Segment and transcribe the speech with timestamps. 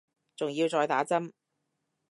[0.35, 1.31] 仲要再打針